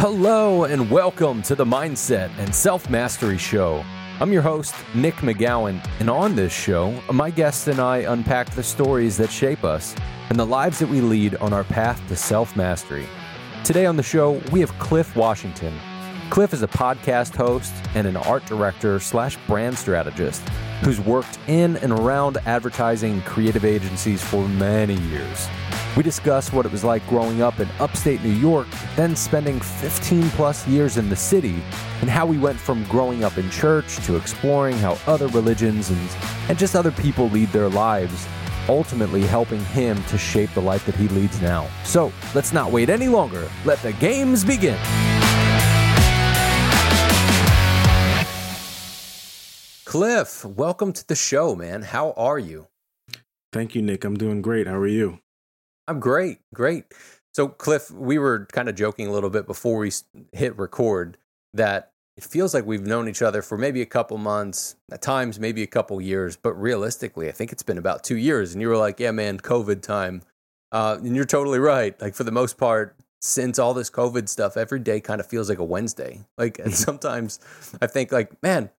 [0.00, 3.84] Hello, and welcome to the Mindset and Self Mastery Show.
[4.20, 8.62] I'm your host, Nick McGowan, and on this show, my guest and I unpack the
[8.62, 9.96] stories that shape us
[10.30, 13.08] and the lives that we lead on our path to self mastery.
[13.64, 15.76] Today on the show, we have Cliff Washington.
[16.30, 20.48] Cliff is a podcast host and an art director slash brand strategist
[20.84, 25.48] who's worked in and around advertising creative agencies for many years.
[25.98, 30.30] We discuss what it was like growing up in upstate New York, then spending 15
[30.30, 31.60] plus years in the city,
[32.00, 36.08] and how we went from growing up in church to exploring how other religions and,
[36.48, 38.28] and just other people lead their lives,
[38.68, 41.68] ultimately helping him to shape the life that he leads now.
[41.82, 43.50] So let's not wait any longer.
[43.64, 44.78] Let the games begin.
[49.84, 51.82] Cliff, welcome to the show, man.
[51.82, 52.68] How are you?
[53.52, 54.04] Thank you, Nick.
[54.04, 54.68] I'm doing great.
[54.68, 55.18] How are you?
[55.88, 56.84] I'm great, great.
[57.34, 59.90] So, Cliff, we were kind of joking a little bit before we
[60.32, 61.16] hit record
[61.54, 65.38] that it feels like we've known each other for maybe a couple months, at times
[65.38, 68.52] maybe a couple years, but realistically, I think it's been about two years.
[68.52, 70.22] And you were like, "Yeah, man, COVID time,"
[70.72, 72.00] uh, and you're totally right.
[72.02, 75.48] Like for the most part, since all this COVID stuff, every day kind of feels
[75.48, 76.24] like a Wednesday.
[76.36, 77.40] Like, and sometimes
[77.80, 78.70] I think, like, man,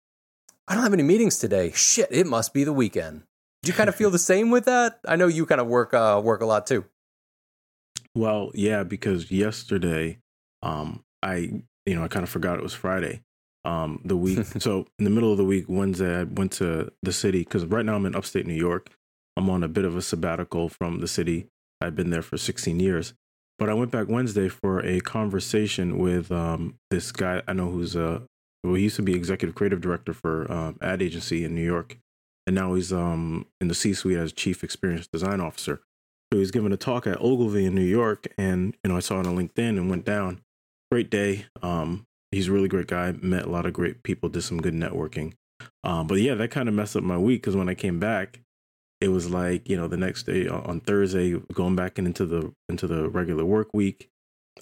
[0.68, 1.72] I don't have any meetings today.
[1.74, 3.22] Shit, it must be the weekend.
[3.62, 5.00] Do you kind of feel the same with that?
[5.08, 6.84] I know you kind of work uh, work a lot too.
[8.14, 10.18] Well, yeah, because yesterday,
[10.62, 13.22] um, I you know I kind of forgot it was Friday.
[13.64, 17.12] Um, the week, so in the middle of the week, Wednesday, I went to the
[17.12, 18.90] city because right now I'm in upstate New York.
[19.36, 21.46] I'm on a bit of a sabbatical from the city.
[21.80, 23.14] I've been there for 16 years,
[23.58, 27.96] but I went back Wednesday for a conversation with um, this guy I know who's
[27.96, 28.22] a
[28.62, 31.96] well, he used to be executive creative director for um, ad agency in New York,
[32.46, 35.80] and now he's um, in the C-suite as chief experience design officer.
[36.32, 39.18] So he's giving a talk at Ogilvy in New York, and you know I saw
[39.18, 40.42] it on LinkedIn and went down.
[40.92, 41.46] Great day.
[41.60, 43.12] Um, he's a really great guy.
[43.12, 44.28] Met a lot of great people.
[44.28, 45.32] Did some good networking.
[45.82, 48.40] Um, but yeah, that kind of messed up my week because when I came back,
[49.00, 52.86] it was like you know the next day on Thursday, going back into the into
[52.86, 54.08] the regular work week,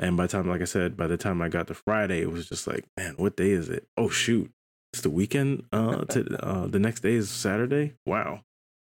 [0.00, 2.32] and by the time, like I said, by the time I got to Friday, it
[2.32, 3.86] was just like, man, what day is it?
[3.94, 4.50] Oh shoot,
[4.94, 5.64] it's the weekend.
[5.70, 7.92] Uh, to, uh, the next day is Saturday.
[8.06, 8.40] Wow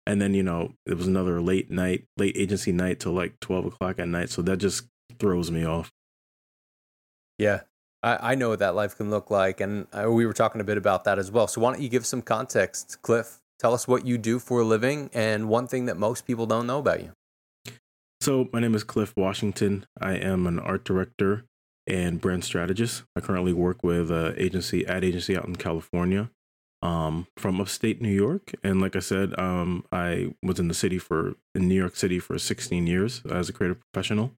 [0.05, 3.65] and then you know it was another late night late agency night till like 12
[3.65, 4.87] o'clock at night so that just
[5.19, 5.91] throws me off.
[7.37, 7.61] Yeah.
[8.03, 10.63] I, I know what that life can look like and I, we were talking a
[10.63, 11.47] bit about that as well.
[11.47, 13.39] So why don't you give some context cliff?
[13.59, 16.67] Tell us what you do for a living and one thing that most people don't
[16.67, 17.11] know about you.
[18.21, 19.85] So my name is cliff washington.
[19.99, 21.45] I am an art director
[21.87, 23.03] and brand strategist.
[23.15, 26.29] I currently work with an agency ad agency out in california
[26.85, 28.53] um, from upstate New York.
[28.63, 32.19] And like I said, um, I was in the city for in New York City
[32.19, 34.33] for 16 years as a creative professional.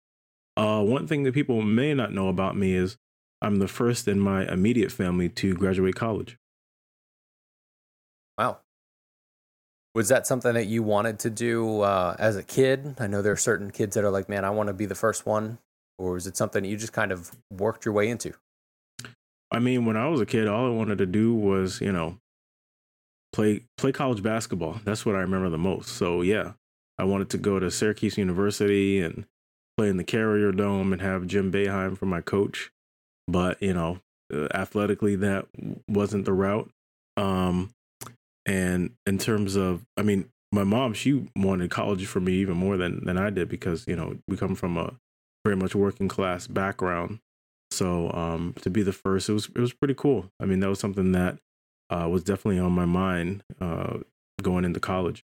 [0.56, 2.98] Uh, one thing that people may not know about me is
[3.42, 6.38] I'm the first in my immediate family to graduate college.
[8.38, 8.60] Wow.
[9.94, 12.96] Was that something that you wanted to do uh, as a kid?
[12.98, 14.96] I know there are certain kids that are like, man, I want to be the
[14.96, 15.58] first one.
[16.00, 18.34] Or was it something you just kind of worked your way into?
[19.52, 22.20] I mean, when I was a kid, all I wanted to do was, you know,
[23.34, 24.80] play play college basketball.
[24.84, 25.90] That's what I remember the most.
[25.90, 26.54] So yeah,
[26.98, 29.26] I wanted to go to Syracuse University and
[29.78, 32.72] play in the Carrier Dome and have Jim Boeheim for my coach.
[33.28, 34.00] But you know,
[34.34, 35.48] uh, athletically, that
[35.88, 36.70] wasn't the route.
[37.16, 37.72] Um,
[38.46, 42.78] and in terms of, I mean, my mom she wanted college for me even more
[42.78, 44.94] than than I did because you know we come from a
[45.44, 47.20] very much working class background.
[47.70, 50.32] So um, to be the first, it was it was pretty cool.
[50.40, 51.38] I mean, that was something that
[51.90, 53.98] uh, was definitely on my mind uh,
[54.42, 55.24] going into college.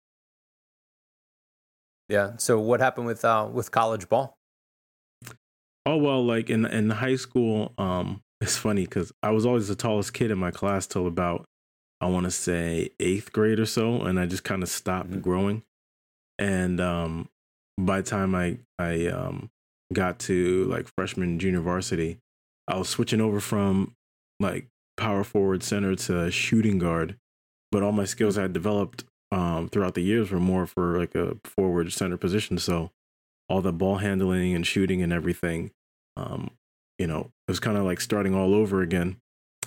[2.07, 2.37] Yeah.
[2.37, 4.35] So what happened with uh, with college ball?
[5.85, 9.75] Oh well, like in in high school, um, it's funny because I was always the
[9.75, 11.45] tallest kid in my class till about
[12.01, 15.21] I want to say eighth grade or so, and I just kind of stopped mm-hmm.
[15.21, 15.63] growing.
[16.37, 17.29] And um,
[17.77, 19.49] by the time I I um,
[19.93, 22.19] got to like freshman junior varsity,
[22.67, 23.95] I was switching over from
[24.39, 24.67] like
[24.99, 27.15] power forward center to shooting guard,
[27.71, 31.15] but all my skills I had developed um, throughout the years were more for like
[31.15, 32.57] a forward center position.
[32.57, 32.91] So
[33.47, 35.71] all the ball handling and shooting and everything,
[36.17, 36.51] um,
[36.97, 39.17] you know, it was kind of like starting all over again.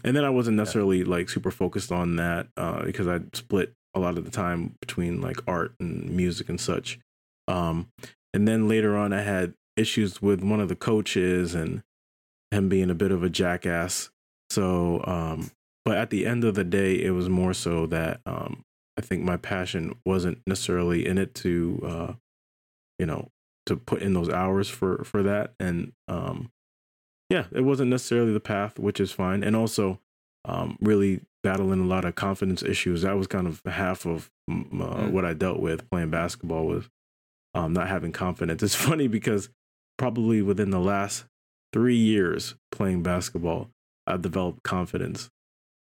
[0.05, 1.06] And then I wasn't necessarily yeah.
[1.06, 5.20] like super focused on that uh, because I split a lot of the time between
[5.20, 6.99] like art and music and such.
[7.49, 7.88] Um,
[8.34, 11.82] and then later on, I had issues with one of the coaches and
[12.50, 14.11] him being a bit of a jackass.
[14.52, 15.50] So, um,
[15.84, 18.64] but at the end of the day, it was more so that um,
[18.99, 22.12] I think my passion wasn't necessarily in it to, uh,
[22.99, 23.31] you know,
[23.66, 25.54] to put in those hours for for that.
[25.58, 26.50] And um,
[27.31, 29.43] yeah, it wasn't necessarily the path, which is fine.
[29.43, 30.00] And also,
[30.44, 33.02] um, really battling a lot of confidence issues.
[33.02, 35.10] That was kind of half of uh, mm.
[35.10, 36.90] what I dealt with playing basketball was
[37.55, 38.62] um, not having confidence.
[38.62, 39.48] It's funny because
[39.96, 41.25] probably within the last
[41.72, 43.70] three years playing basketball,
[44.06, 45.31] I've developed confidence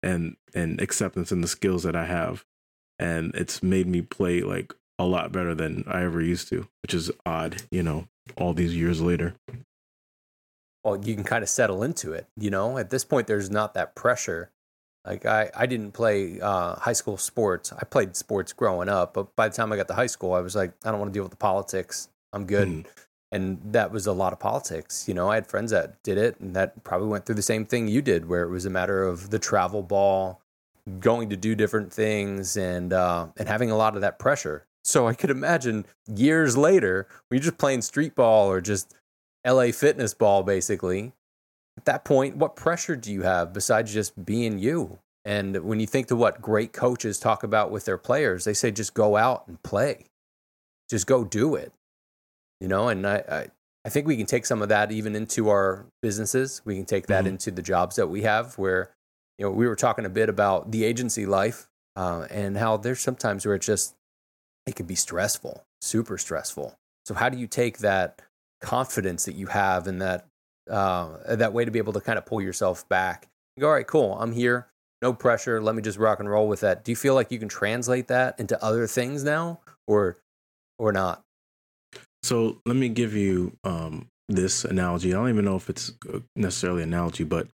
[0.03, 2.45] and and acceptance in the skills that I have,
[2.99, 6.93] and it's made me play like a lot better than I ever used to, which
[6.93, 8.07] is odd, you know,
[8.37, 9.35] all these years later.
[10.83, 12.77] Well, you can kind of settle into it, you know.
[12.77, 14.51] At this point, there's not that pressure.
[15.05, 17.73] Like I, I didn't play uh, high school sports.
[17.73, 20.41] I played sports growing up, but by the time I got to high school, I
[20.41, 22.09] was like, I don't want to deal with the politics.
[22.33, 22.67] I'm good.
[22.67, 22.85] Mm
[23.31, 25.07] and that was a lot of politics.
[25.07, 27.65] You know, I had friends that did it, and that probably went through the same
[27.65, 30.41] thing you did, where it was a matter of the travel ball,
[30.99, 34.65] going to do different things, and uh, and having a lot of that pressure.
[34.83, 38.95] So I could imagine years later, when you're just playing street ball or just
[39.47, 41.13] LA fitness ball, basically.
[41.77, 44.99] At that point, what pressure do you have besides just being you?
[45.23, 48.71] And when you think to what great coaches talk about with their players, they say
[48.71, 50.07] just go out and play,
[50.89, 51.71] just go do it
[52.61, 53.47] you know, and I, I,
[53.83, 56.61] I think we can take some of that even into our businesses.
[56.63, 57.33] We can take that mm-hmm.
[57.33, 58.91] into the jobs that we have where,
[59.37, 63.01] you know, we were talking a bit about the agency life uh, and how there's
[63.01, 63.95] sometimes where it just,
[64.67, 66.75] it can be stressful, super stressful.
[67.05, 68.21] So how do you take that
[68.61, 70.27] confidence that you have and that,
[70.69, 73.27] uh, that way to be able to kind of pull yourself back
[73.61, 74.17] go, all right, cool.
[74.19, 74.67] I'm here.
[75.01, 75.61] No pressure.
[75.61, 76.83] Let me just rock and roll with that.
[76.83, 80.17] Do you feel like you can translate that into other things now or,
[80.77, 81.23] or not?
[82.23, 85.13] So let me give you um, this analogy.
[85.13, 85.93] I don't even know if it's
[86.35, 87.47] necessarily an analogy, but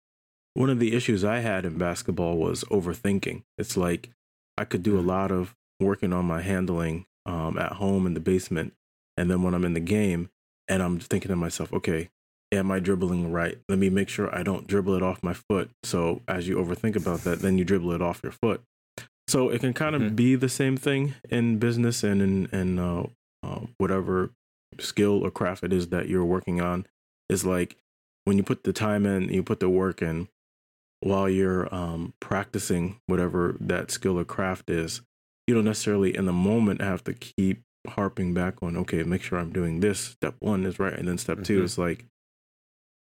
[0.53, 3.43] one of the issues I had in basketball was overthinking.
[3.57, 4.09] It's like
[4.57, 5.07] I could do a mm.
[5.07, 8.73] lot of working on my handling um, at home in the basement,
[9.15, 10.29] and then when I'm in the game,
[10.67, 12.09] and I'm thinking to myself, okay,
[12.51, 13.57] am I dribbling right?
[13.69, 15.69] Let me make sure I don't dribble it off my foot.
[15.83, 18.61] So as you overthink about that, then you dribble it off your foot.
[19.27, 20.15] So it can kind of mm-hmm.
[20.15, 23.03] be the same thing in business and in and uh,
[23.43, 24.31] uh, whatever
[24.79, 26.85] skill or craft it is that you're working on
[27.29, 27.77] is like
[28.25, 30.27] when you put the time in, you put the work in
[30.99, 35.01] while you're um, practicing whatever that skill or craft is,
[35.45, 39.39] you don't necessarily in the moment have to keep harping back on, okay, make sure
[39.39, 39.99] I'm doing this.
[39.99, 40.93] Step one is right.
[40.93, 41.43] And then step mm-hmm.
[41.43, 42.05] two is like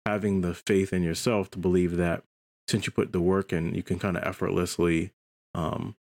[0.05, 2.23] having the faith in yourself to believe that
[2.67, 5.11] since you put the work in, you can kind of effortlessly
[5.53, 5.95] um,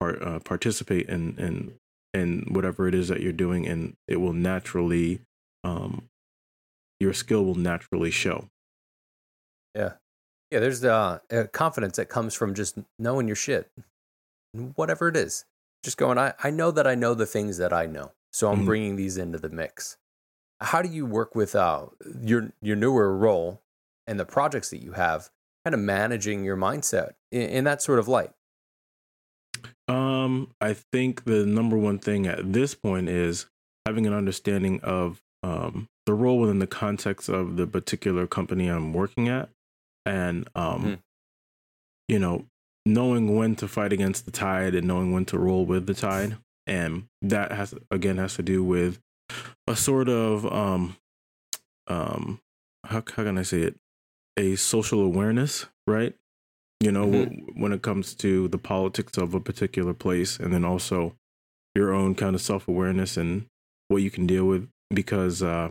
[0.00, 1.74] part, uh, participate in, in
[2.14, 5.20] and whatever it is that you're doing and it will naturally
[5.64, 6.08] um
[7.00, 8.48] your skill will naturally show.
[9.74, 9.94] Yeah.
[10.50, 11.18] Yeah there's the uh,
[11.52, 13.70] confidence that comes from just knowing your shit.
[14.76, 15.44] Whatever it is.
[15.82, 18.58] Just going I, I know that i know the things that i know so i'm
[18.58, 18.66] mm-hmm.
[18.66, 19.98] bringing these into the mix.
[20.60, 21.86] How do you work with uh,
[22.22, 23.60] your your newer role
[24.06, 25.30] and the projects that you have
[25.64, 28.30] kind of managing your mindset in, in that sort of light
[29.88, 33.46] um, I think the number one thing at this point is
[33.86, 38.92] having an understanding of um, the role within the context of the particular company I'm
[38.92, 39.50] working at,
[40.06, 40.94] and um, mm-hmm.
[42.08, 42.46] you know,
[42.86, 46.38] knowing when to fight against the tide and knowing when to roll with the tide,
[46.66, 49.00] and that has again has to do with
[49.66, 50.96] a sort of um,
[51.88, 52.40] um,
[52.86, 53.76] how how can I say it,
[54.38, 56.14] a social awareness, right?
[56.80, 57.60] You know, mm-hmm.
[57.60, 61.14] when it comes to the politics of a particular place, and then also
[61.74, 63.46] your own kind of self awareness and
[63.88, 64.68] what you can deal with.
[64.90, 65.70] Because, uh,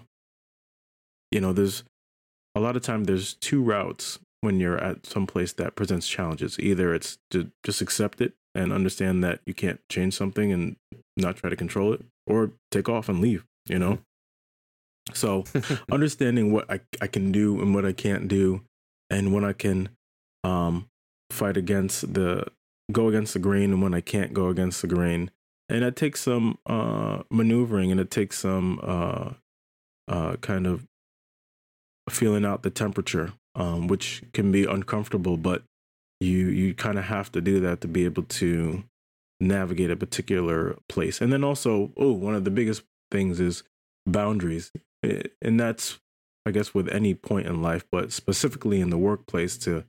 [1.32, 1.84] you know, there's
[2.56, 6.60] a lot of time there's two routes when you're at some place that presents challenges.
[6.60, 10.76] Either it's to just accept it and understand that you can't change something and
[11.16, 14.00] not try to control it, or take off and leave, you know?
[15.14, 15.44] So
[15.92, 18.62] understanding what I, I can do and what I can't do
[19.10, 19.90] and when I can
[20.46, 20.88] um,
[21.30, 22.46] fight against the
[22.92, 25.32] go against the grain and when I can't go against the grain.
[25.70, 29.32] And it takes some uh, maneuvering and it takes some uh,
[30.08, 30.86] uh, kind of
[32.10, 35.64] feeling out the temperature, um, which can be uncomfortable, but
[36.20, 38.84] you you kind of have to do that to be able to
[39.40, 41.22] navigate a particular place.
[41.22, 43.64] And then also, oh, one of the biggest things is
[44.06, 44.72] boundaries.
[45.42, 46.00] And that's
[46.46, 49.86] I guess with any point in life, but specifically in the workplace to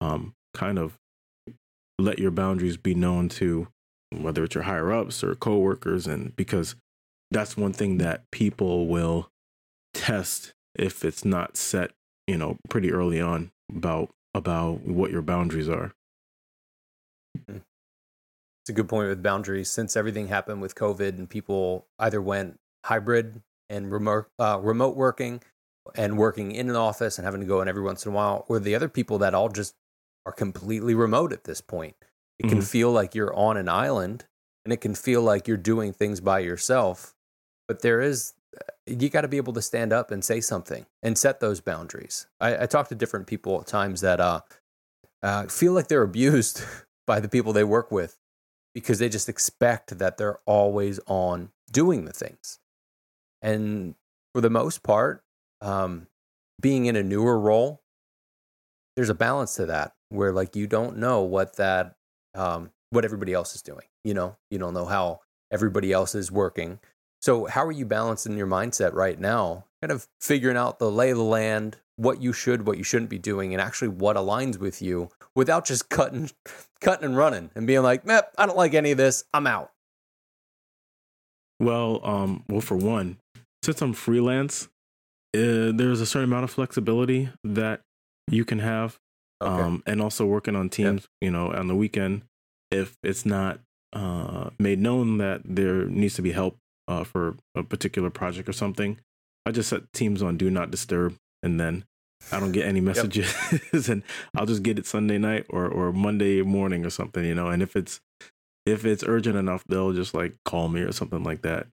[0.00, 0.98] um, kind of
[1.98, 3.68] let your boundaries be known to
[4.10, 6.76] whether it's your higher ups or coworkers and because
[7.30, 9.28] that's one thing that people will
[9.92, 11.90] test if it's not set
[12.26, 15.92] you know pretty early on about about what your boundaries are
[17.48, 17.58] hmm.
[18.62, 22.58] it's a good point with boundaries since everything happened with covid and people either went
[22.84, 25.40] hybrid and remote uh, remote working
[25.94, 28.44] and working in an office and having to go in every once in a while,
[28.48, 29.74] or the other people that all just
[30.26, 31.96] are completely remote at this point.
[32.38, 32.66] It can mm-hmm.
[32.66, 34.24] feel like you're on an island
[34.64, 37.14] and it can feel like you're doing things by yourself.
[37.68, 40.86] But there is, uh, you got to be able to stand up and say something
[41.02, 42.26] and set those boundaries.
[42.40, 44.40] I, I talk to different people at times that uh,
[45.22, 46.64] uh, feel like they're abused
[47.06, 48.18] by the people they work with
[48.74, 52.58] because they just expect that they're always on doing the things.
[53.40, 53.94] And
[54.34, 55.22] for the most part,
[55.60, 56.08] um,
[56.60, 57.82] being in a newer role,
[58.96, 61.96] there's a balance to that where like you don't know what that
[62.34, 63.86] um, what everybody else is doing.
[64.04, 66.78] You know, you don't know how everybody else is working.
[67.20, 69.64] So how are you balancing your mindset right now?
[69.82, 73.10] Kind of figuring out the lay of the land, what you should, what you shouldn't
[73.10, 76.30] be doing, and actually what aligns with you without just cutting,
[76.80, 79.24] cutting and running and being like, "Meh, I don't like any of this.
[79.32, 79.70] I'm out."
[81.60, 83.18] Well, um, well, for one,
[83.62, 84.68] since I'm freelance,
[85.34, 87.80] uh, there's a certain amount of flexibility that
[88.28, 88.98] you can have,
[89.42, 89.62] okay.
[89.62, 91.02] um, and also working on teams.
[91.02, 91.10] Yep.
[91.20, 92.22] You know, on the weekend,
[92.70, 93.60] if it's not
[93.92, 98.52] uh, made known that there needs to be help uh, for a particular project or
[98.52, 98.98] something,
[99.46, 101.84] I just set teams on do not disturb, and then
[102.32, 103.62] I don't get any messages, yep.
[103.88, 104.02] and
[104.36, 107.48] I'll just get it Sunday night or or Monday morning or something, you know.
[107.48, 108.00] And if it's
[108.66, 111.66] if it's urgent enough, they'll just like call me or something like that.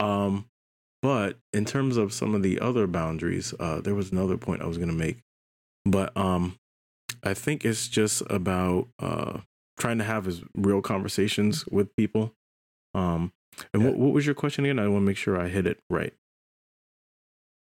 [0.00, 0.46] Um,
[1.02, 4.66] but in terms of some of the other boundaries, uh, there was another point I
[4.66, 5.18] was going to make,
[5.84, 6.56] but um,
[7.22, 9.40] I think it's just about uh,
[9.78, 12.34] trying to have as real conversations with people.
[12.94, 13.32] Um,
[13.72, 13.88] and yeah.
[13.90, 14.78] what, what was your question again?
[14.78, 16.14] I want to make sure I hit it right.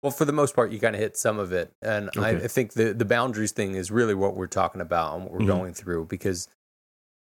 [0.02, 2.20] Well, for the most part, you kind of hit some of it, and okay.
[2.20, 5.32] I, I, think the the boundaries thing is really what we're talking about and what
[5.32, 5.48] we're mm-hmm.
[5.48, 6.46] going through because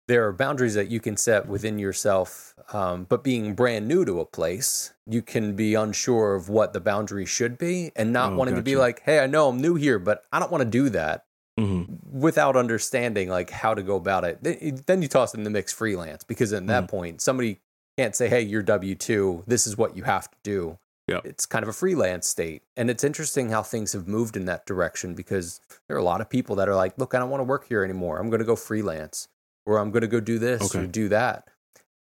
[0.09, 2.57] there are boundaries that you can set within yourself.
[2.73, 6.81] Um, but being brand new to a place, you can be unsure of what the
[6.81, 8.65] boundary should be, and not oh, wanting gotcha.
[8.65, 10.89] to be like, "Hey, I know I'm new here, but I don't want to do
[10.89, 11.27] that."
[11.59, 12.21] Mm-hmm.
[12.21, 16.25] Without understanding like how to go about it, then you toss in the mix freelance
[16.25, 16.69] because at mm-hmm.
[16.69, 17.61] that point somebody
[17.97, 19.43] can't say, "Hey, you're W two.
[19.47, 20.79] This is what you have to do."
[21.25, 22.63] It's kind of a freelance state.
[22.77, 26.21] And it's interesting how things have moved in that direction because there are a lot
[26.21, 28.19] of people that are like, look, I don't want to work here anymore.
[28.19, 29.29] I'm going to go freelance
[29.65, 30.85] or I'm going to go do this okay.
[30.85, 31.49] or do that.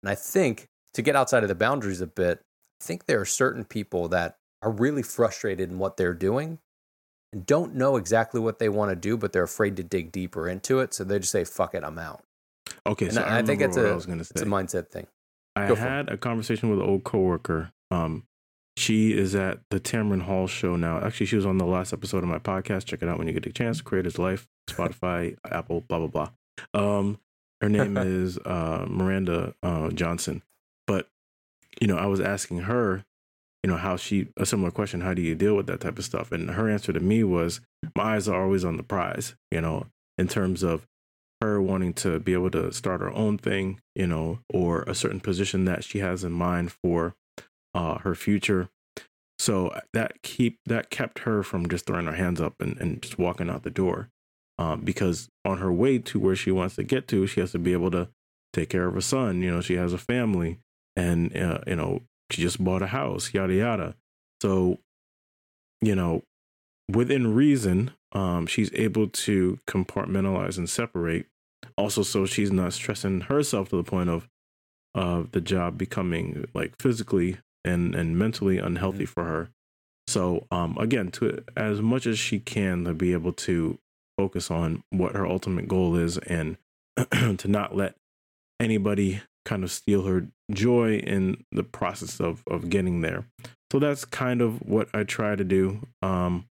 [0.02, 2.42] And I think to get outside of the boundaries a bit,
[2.82, 6.60] I think there are certain people that are really frustrated in what they're doing
[7.36, 10.80] don't know exactly what they want to do, but they're afraid to dig deeper into
[10.80, 10.94] it.
[10.94, 12.24] So they just say, fuck it, I'm out.
[12.86, 13.10] Okay.
[13.10, 15.08] So I, I, think it's a, it's a mindset thing.
[15.56, 17.72] I Go had a conversation with an old coworker.
[17.92, 18.24] Um,
[18.78, 21.00] she is at the Tamron Hall show now.
[21.00, 22.86] Actually, she was on the last episode of my podcast.
[22.86, 23.82] Check it out when you get a chance.
[23.82, 26.08] Creators Life, Spotify, Apple, blah blah
[26.74, 26.98] blah.
[26.98, 27.20] Um,
[27.62, 30.44] her name is uh, Miranda uh, Johnson.
[30.88, 31.08] But
[31.80, 33.06] you know, I was asking her,
[33.66, 35.02] you know, how she a similar question.
[35.02, 36.32] How do you deal with that type of stuff?
[36.32, 37.62] And her answer to me was,
[37.96, 39.34] my eyes are always on the prize.
[39.50, 39.88] You know,
[40.20, 40.86] in terms of
[41.42, 45.20] her wanting to be able to start her own thing, you know, or a certain
[45.20, 47.16] position that she has in mind for
[47.74, 48.70] uh, her future.
[49.40, 53.18] So that keep that kept her from just throwing her hands up and, and just
[53.18, 54.10] walking out the door.
[54.60, 57.60] Um, because on her way to where she wants to get to, she has to
[57.60, 58.10] be able to
[58.54, 59.42] take care of her son.
[59.42, 60.60] You know, she has a family,
[60.96, 63.96] and uh, you know, she just bought a house, yada yada.
[64.42, 64.80] So,
[65.82, 66.24] you know,
[66.92, 71.28] within reason, um, she's able to compartmentalize and separate.
[71.78, 74.28] Also, so she's not stressing herself to the point of
[74.94, 79.12] of the job becoming like physically and and mentally unhealthy mm-hmm.
[79.12, 79.50] for her.
[80.08, 83.78] So um, again, to as much as she can to be able to
[84.18, 86.58] focus on what her ultimate goal is and
[87.12, 87.96] to not let
[88.60, 93.26] anybody kind of steal her joy in the process of of getting there.
[93.72, 95.88] So that's kind of what I try to do.
[96.02, 96.46] Um,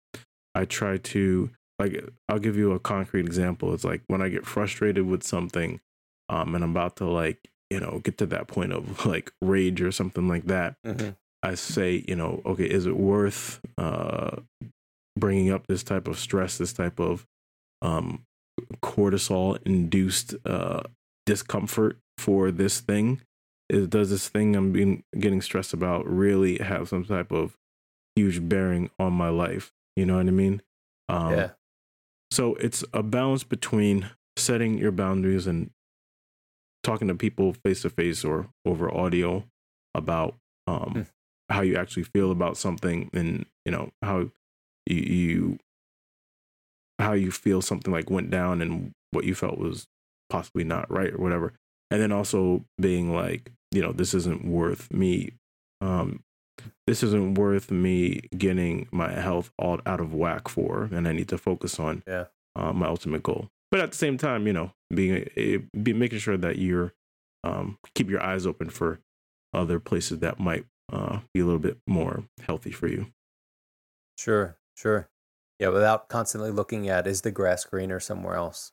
[0.56, 3.74] I try to like I'll give you a concrete example.
[3.74, 5.80] It's like when I get frustrated with something,
[6.30, 7.40] um, and I'm about to like
[7.74, 11.10] you know, get to that point of like rage or something like that, mm-hmm.
[11.42, 14.38] I say, you know, okay, is it worth uh,
[15.18, 17.26] bringing up this type of stress, this type of
[17.82, 18.24] um,
[18.84, 20.84] cortisol induced uh,
[21.26, 23.22] discomfort for this thing?
[23.70, 27.58] Is, does this thing I'm being getting stressed about really have some type of
[28.16, 29.72] huge bearing on my life?
[29.96, 30.62] You know what I mean?
[31.10, 31.50] Um, yeah.
[32.32, 35.70] So it's a balance between setting your boundaries and
[36.84, 39.46] talking to people face to face or over audio
[39.96, 40.36] about
[40.68, 41.08] um, mm.
[41.50, 44.30] how you actually feel about something and you know how
[44.86, 45.60] you, you
[47.00, 49.88] how you feel something like went down and what you felt was
[50.30, 51.54] possibly not right or whatever
[51.94, 55.32] and then also being like you know this isn't worth me
[55.80, 56.24] um
[56.88, 61.30] this isn't worth me getting my health all out of whack for, and I need
[61.30, 62.26] to focus on yeah.
[62.56, 63.50] uh, my ultimate goal.
[63.72, 65.28] But at the same time, you know, being
[65.82, 66.94] be making sure that you're
[67.44, 69.00] um, keep your eyes open for
[69.54, 73.08] other places that might uh, be a little bit more healthy for you.
[74.18, 75.10] Sure, sure.
[75.60, 78.72] Yeah, without constantly looking at is the grass greener somewhere else,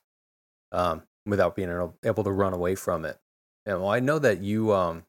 [0.71, 3.19] um, without being able to run away from it.
[3.65, 5.03] And well, I know that you, um,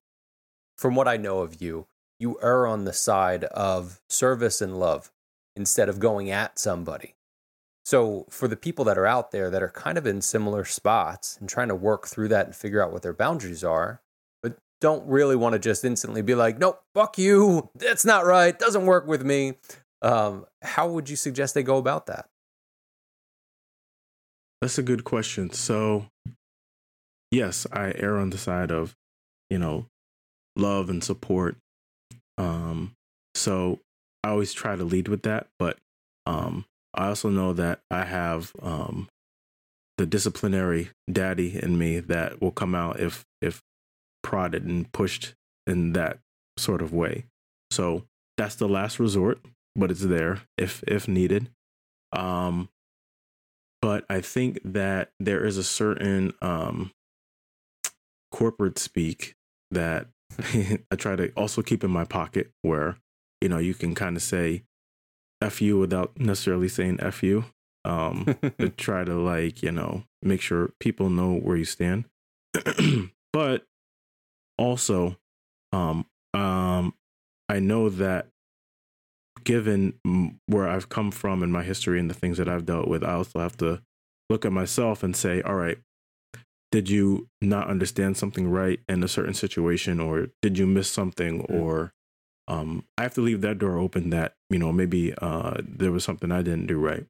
[0.77, 1.87] from what I know of you,
[2.19, 5.11] you err on the side of service and love
[5.57, 7.15] instead of going at somebody.
[7.85, 11.37] So, for the people that are out there that are kind of in similar spots
[11.41, 14.01] and trying to work through that and figure out what their boundaries are,
[14.41, 18.57] but don't really want to just instantly be like, nope, fuck you, that's not right,
[18.57, 19.55] doesn't work with me.
[20.01, 22.29] Um, how would you suggest they go about that?
[24.63, 25.51] That's a good question.
[25.51, 26.07] So,
[27.33, 28.95] yes, I err on the side of,
[29.51, 29.87] you know,
[30.55, 31.57] love and support.
[32.39, 32.93] Um,
[33.35, 33.81] so
[34.23, 35.79] I always try to lead with that, but
[36.27, 36.65] um,
[36.95, 39.09] I also know that I have um,
[39.99, 43.63] the disciplinary daddy in me that will come out if if
[44.23, 45.35] prodded and pushed
[45.67, 46.21] in that
[46.57, 47.25] sort of way.
[47.73, 48.05] So
[48.37, 49.41] that's the last resort,
[49.75, 51.51] but it's there if if needed.
[52.13, 52.69] Um,
[53.83, 56.93] but I think that there is a certain um,
[58.31, 59.35] corporate speak
[59.71, 60.07] that
[60.91, 62.97] I try to also keep in my pocket where
[63.43, 64.63] you know you can kind of say
[65.43, 67.45] F you without necessarily saying F you.
[67.85, 72.05] Um, to try to like, you know, make sure people know where you stand.
[73.33, 73.67] but
[74.57, 75.17] also,
[75.73, 76.95] um, um,
[77.49, 78.29] I know that
[79.45, 79.95] given
[80.47, 83.15] where I've come from and my history and the things that I've dealt with, I
[83.15, 83.83] also have to
[84.31, 85.79] look at myself and say, all right,
[86.71, 91.43] did you not understand something right in a certain situation or did you miss something
[91.43, 91.61] mm.
[91.61, 91.93] or
[92.49, 96.05] um, I have to leave that door open that, you know, maybe uh, there was
[96.05, 97.07] something I didn't do right.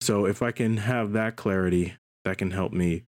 [0.00, 3.04] So if I can have that clarity, that can help me,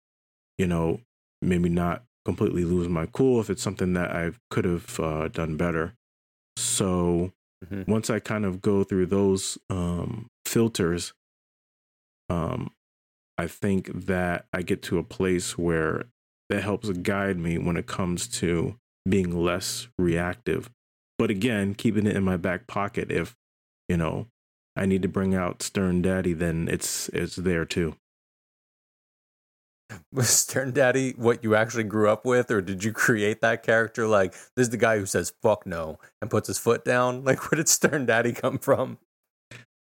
[0.57, 1.01] you know,
[1.41, 5.55] maybe not completely lose my cool if it's something that I could have uh, done
[5.55, 5.93] better.
[6.57, 7.31] So
[7.65, 7.89] mm-hmm.
[7.89, 11.13] once I kind of go through those um, filters,
[12.29, 12.71] um,
[13.37, 16.05] I think that I get to a place where
[16.49, 18.75] that helps guide me when it comes to
[19.07, 20.69] being less reactive
[21.19, 23.35] but again, keeping it in my back pocket if,
[23.89, 24.27] you know,
[24.75, 27.97] I need to bring out Stern Daddy, then it's it's there too.
[30.13, 34.07] Was Stern Daddy what you actually grew up with, or did you create that character?
[34.07, 37.23] Like, this is the guy who says "fuck no" and puts his foot down.
[37.29, 38.97] Like, where did Stern Daddy come from?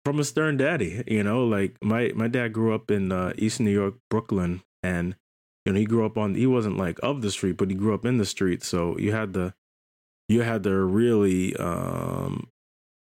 [0.04, 1.44] From a Stern Daddy, you know.
[1.44, 5.14] Like my my dad grew up in uh, East New York, Brooklyn, and
[5.64, 6.34] you know he grew up on.
[6.34, 8.64] He wasn't like of the street, but he grew up in the street.
[8.64, 9.54] So you had the
[10.28, 12.48] you had to really um,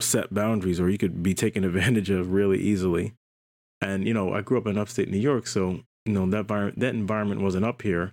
[0.00, 3.14] set boundaries or you could be taken advantage of really easily.
[3.80, 6.94] And, you know, I grew up in upstate New York, so, you know, that, that
[6.94, 8.12] environment wasn't up here.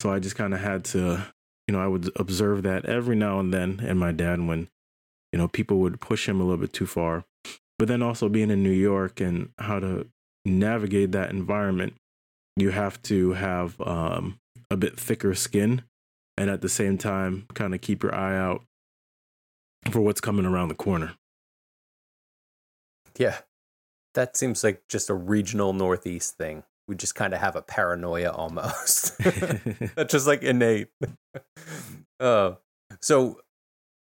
[0.00, 1.26] So I just kind of had to,
[1.66, 4.68] you know, I would observe that every now and then and my dad when,
[5.32, 7.24] you know, people would push him a little bit too far.
[7.78, 10.08] But then also being in New York and how to
[10.44, 11.94] navigate that environment,
[12.56, 14.38] you have to have um,
[14.70, 15.82] a bit thicker skin
[16.38, 18.62] and at the same time kind of keep your eye out
[19.90, 21.14] for what's coming around the corner.
[23.18, 23.38] Yeah.
[24.14, 26.62] That seems like just a regional Northeast thing.
[26.88, 29.18] We just kind of have a paranoia almost.
[29.18, 30.88] That's just like innate.
[32.20, 32.52] uh,
[33.00, 33.40] so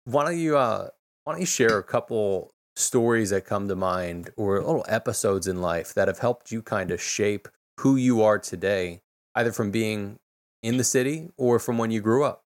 [0.05, 0.89] why don't you uh
[1.23, 5.61] why don't you share a couple stories that come to mind or little episodes in
[5.61, 7.47] life that have helped you kind of shape
[7.79, 9.01] who you are today,
[9.33, 10.19] either from being
[10.61, 12.43] in the city or from when you grew up?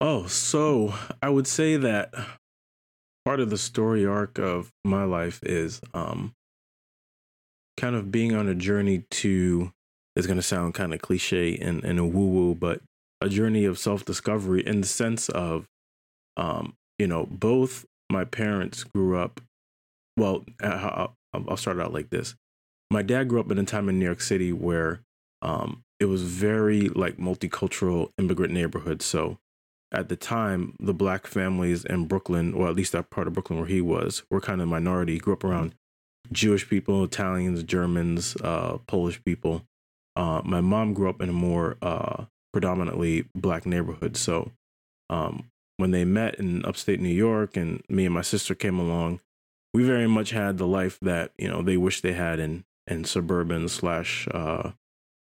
[0.00, 2.12] Oh, so I would say that
[3.24, 6.34] part of the story arc of my life is um
[7.76, 9.72] kind of being on a journey to
[10.14, 12.80] is going to sound kind of cliche and, and a woo woo, but
[13.20, 15.66] a journey of self discovery in the sense of,
[16.36, 19.40] um, you know, both my parents grew up.
[20.16, 22.34] Well, I'll, I'll start out like this.
[22.90, 25.00] My dad grew up in a time in New York City where
[25.40, 29.00] um, it was very like multicultural immigrant neighborhood.
[29.00, 29.38] So
[29.90, 33.58] at the time, the black families in Brooklyn, or at least that part of Brooklyn
[33.58, 35.14] where he was, were kind of minority.
[35.14, 35.74] He grew up around
[36.32, 39.64] Jewish people, Italians, Germans, uh, Polish people.
[40.16, 44.16] Uh, my mom grew up in a more uh, predominantly black neighborhood.
[44.16, 44.50] So
[45.10, 49.20] um, when they met in upstate New York, and me and my sister came along,
[49.74, 53.04] we very much had the life that you know they wish they had in in
[53.04, 54.72] suburban slash uh,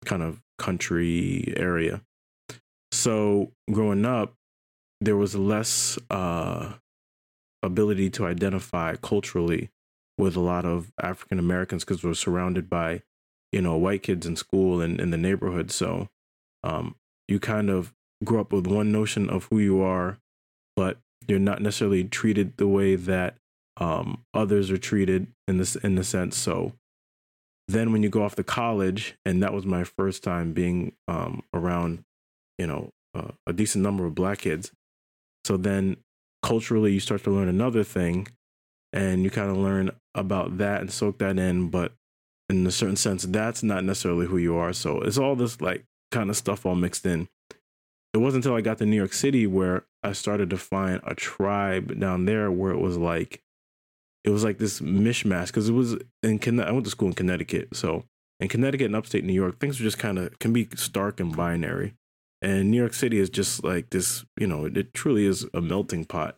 [0.05, 2.03] kind of country area.
[2.93, 4.35] So growing up,
[5.01, 6.75] there was less uh,
[7.63, 9.71] ability to identify culturally
[10.21, 13.03] with a lot of African Americans because we're surrounded by,
[13.51, 15.71] you know, white kids in school and in the neighborhood.
[15.71, 16.09] So
[16.63, 16.95] um,
[17.27, 17.93] you kind of
[18.25, 20.19] grow up with one notion of who you are,
[20.77, 23.37] but you're not necessarily treated the way that
[23.79, 26.37] um, others are treated in this in the sense.
[26.37, 26.75] So
[27.67, 31.43] then when you go off to college, and that was my first time being um,
[31.55, 32.05] around,
[32.59, 34.73] you know, uh, a decent number of black kids.
[35.45, 35.97] So then
[36.43, 38.29] culturally, you start to learn another thing,
[38.93, 41.71] and you kind of learn about that and soak that in.
[41.71, 41.93] But
[42.49, 44.73] in a certain sense, that's not necessarily who you are.
[44.73, 47.29] So it's all this like kind of stuff all mixed in.
[48.13, 51.15] It wasn't until I got to New York City where I started to find a
[51.15, 53.41] tribe down there where it was like,
[54.25, 57.69] it was like this mishmash because it was in I went to school in Connecticut,
[57.75, 58.05] so
[58.41, 61.37] in Connecticut and upstate New York, things are just kind of can be stark and
[61.37, 61.95] binary.
[62.43, 66.07] And New York City is just like this, you know, it truly is a melting
[66.07, 66.37] pot.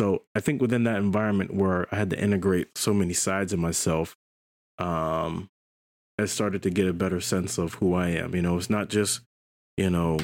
[0.00, 3.58] So I think within that environment where I had to integrate so many sides of
[3.58, 4.16] myself,
[4.78, 5.50] um,
[6.18, 8.34] I started to get a better sense of who I am.
[8.34, 9.20] You know, it's not just,
[9.76, 10.16] you know,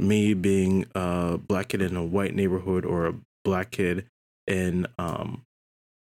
[0.00, 4.06] me being a black kid in a white neighborhood or a black kid
[4.46, 5.42] in um,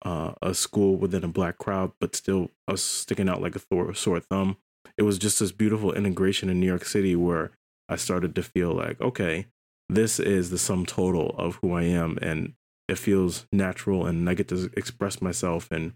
[0.04, 4.20] uh, a school within a black crowd, but still us sticking out like a sore
[4.20, 4.58] thumb.
[4.98, 7.52] It was just this beautiful integration in New York City where
[7.88, 9.46] I started to feel like, okay,
[9.94, 12.18] this is the sum total of who I am.
[12.22, 12.54] And
[12.88, 15.94] it feels natural and I get to express myself in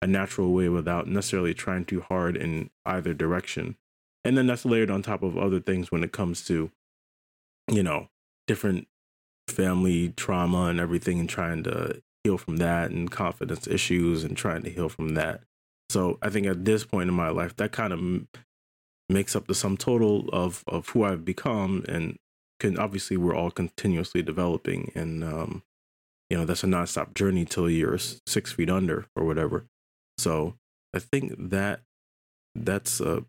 [0.00, 3.76] a natural way without necessarily trying too hard in either direction.
[4.24, 6.70] And then that's layered on top of other things when it comes to,
[7.70, 8.08] you know,
[8.46, 8.86] different
[9.48, 14.62] family trauma and everything and trying to heal from that and confidence issues and trying
[14.62, 15.42] to heal from that.
[15.90, 18.00] So I think at this point in my life, that kind of
[19.08, 22.18] makes up the sum total of of who I've become, and
[22.58, 25.62] can obviously we're all continuously developing, and um,
[26.30, 29.66] you know that's a nonstop journey till you're six feet under or whatever.
[30.18, 30.54] So
[30.94, 31.80] I think that
[32.54, 33.24] that's a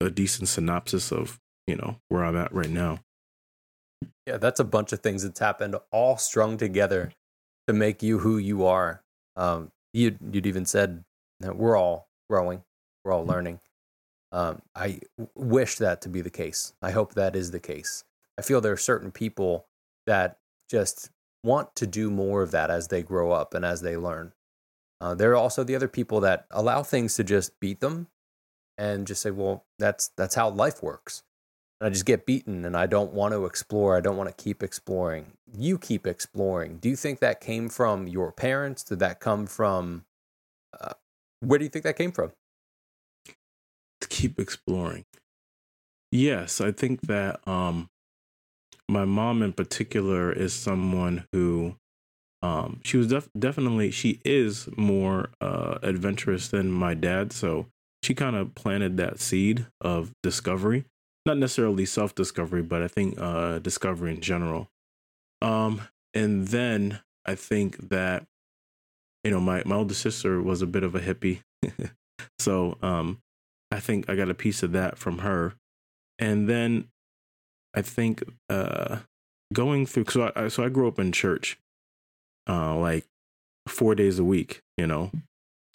[0.00, 3.00] a decent synopsis of you know where I'm at right now.
[4.26, 7.12] Yeah, that's a bunch of things that's happened all strung together
[7.66, 9.02] to make you who you are.
[9.36, 11.04] Um, you you'd even said
[11.40, 12.62] that we're all growing,
[13.04, 13.60] we're all learning.
[14.30, 15.00] Um, I
[15.34, 16.74] wish that to be the case.
[16.82, 18.04] I hope that is the case.
[18.38, 19.66] I feel there are certain people
[20.06, 20.38] that
[20.70, 21.10] just
[21.42, 24.32] want to do more of that as they grow up and as they learn.
[25.00, 28.08] Uh, there are also the other people that allow things to just beat them
[28.76, 31.22] and just say, "Well, that's that's how life works."
[31.80, 33.96] And I just get beaten, and I don't want to explore.
[33.96, 35.32] I don't want to keep exploring.
[35.52, 36.78] You keep exploring.
[36.78, 38.82] Do you think that came from your parents?
[38.82, 40.04] Did that come from?
[40.78, 40.94] Uh,
[41.40, 42.32] where do you think that came from?
[44.00, 45.04] To keep exploring.
[46.10, 47.90] Yes, I think that um,
[48.88, 51.76] my mom in particular is someone who
[52.40, 57.66] um, she was def- definitely she is more uh, adventurous than my dad so
[58.02, 60.84] she kind of planted that seed of discovery.
[61.26, 64.68] Not necessarily self discovery but i think uh, discovery in general.
[65.42, 65.82] Um,
[66.14, 68.24] and then i think that
[69.24, 71.40] you know my, my older sister was a bit of a hippie.
[72.40, 73.18] So um,
[73.70, 75.54] i think i got a piece of that from her.
[76.18, 76.88] And then
[77.78, 78.98] i think uh,
[79.52, 81.58] going through so I, so I grew up in church
[82.48, 83.04] uh, like
[83.68, 85.10] four days a week, you know,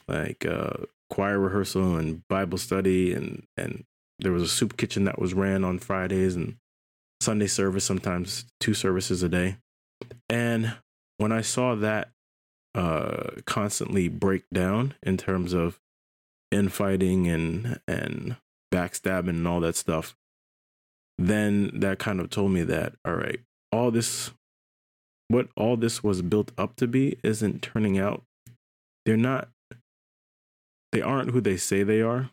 [0.08, 3.84] like uh, choir rehearsal and Bible study, and and
[4.20, 6.58] there was a soup kitchen that was ran on Fridays and
[7.22, 9.58] Sunday service, sometimes two services a day.
[10.30, 10.76] And
[11.18, 12.10] when I saw that
[12.76, 15.80] uh, constantly break down in terms of
[16.52, 18.38] infighting and and
[18.74, 20.16] backstabbing and all that stuff,
[21.18, 23.40] then that kind of told me that all right,
[23.72, 24.32] all this
[25.28, 28.24] what all this was built up to be isn't turning out.
[29.06, 29.50] They're not,
[30.92, 32.30] they aren't who they say they are.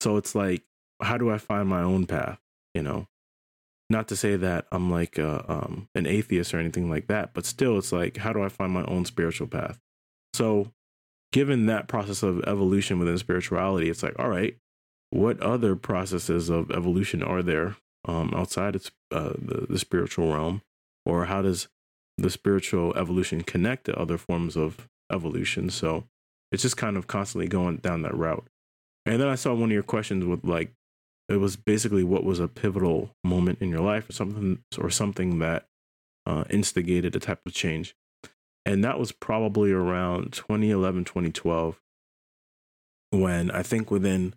[0.00, 0.62] So it's like,
[1.02, 2.38] how do I find my own path?
[2.74, 3.06] You know,
[3.88, 7.46] not to say that I'm like a, um, an atheist or anything like that, but
[7.46, 9.78] still, it's like, how do I find my own spiritual path?
[10.34, 10.72] So,
[11.32, 14.56] given that process of evolution within spirituality, it's like, all right,
[15.14, 20.62] what other processes of evolution are there um, outside of uh, the, the spiritual realm?
[21.06, 21.68] Or how does
[22.16, 25.70] the spiritual evolution connect to other forms of evolution.
[25.70, 26.04] So
[26.52, 28.46] it's just kind of constantly going down that route.
[29.06, 30.72] And then I saw one of your questions with like,
[31.28, 35.38] it was basically what was a pivotal moment in your life or something or something
[35.38, 35.66] that
[36.26, 37.94] uh, instigated a type of change.
[38.66, 41.80] And that was probably around 2011, 2012,
[43.10, 44.34] when I think within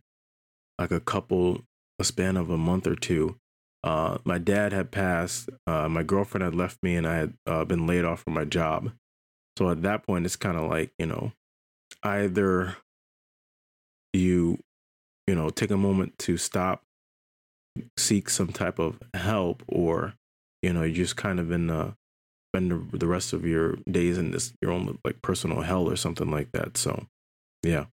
[0.80, 1.62] like a couple,
[2.00, 3.38] a span of a month or two,
[3.84, 7.66] uh, my dad had passed, uh, my girlfriend had left me, and I had uh,
[7.66, 8.92] been laid off from my job.
[9.58, 11.32] So at that point, it's kind of like you know,
[12.04, 12.76] either
[14.14, 14.60] you
[15.28, 16.84] you know take a moment to stop,
[17.98, 20.16] seek some type of help, or
[20.62, 21.96] you know, you're just kind of in the
[22.50, 26.32] spend the rest of your days in this your own like personal hell or something
[26.32, 26.78] like that.
[26.78, 27.08] So,
[27.64, 27.86] yeah.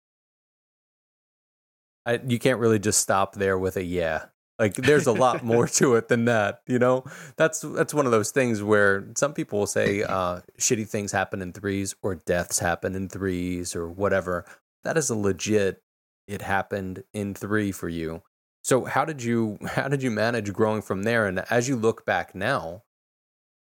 [2.06, 4.26] I, you can't really just stop there with a yeah.
[4.60, 7.04] Like there's a lot more to it than that, you know.
[7.38, 11.42] That's that's one of those things where some people will say uh, shitty things happen
[11.42, 14.46] in threes or deaths happen in threes or whatever.
[14.84, 15.82] That is a legit.
[16.28, 18.22] It happened in three for you.
[18.64, 21.28] So how did you how did you manage growing from there?
[21.28, 22.84] And as you look back now,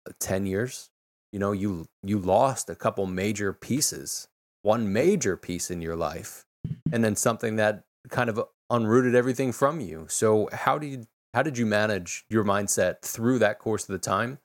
[0.08, 0.90] uh, ten years,
[1.32, 4.28] you know you you lost a couple major pieces,
[4.62, 6.46] one major piece in your life,
[6.92, 10.06] and then something that kind of unrooted everything from you.
[10.10, 14.00] So how do you how did you manage your mindset through that course of the
[14.00, 14.40] time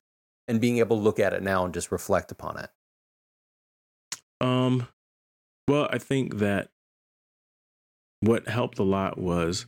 [0.47, 2.71] and being able to look at it now and just reflect upon it?
[4.41, 4.89] Um
[5.69, 6.69] well, I think that
[8.21, 9.67] what helped a lot was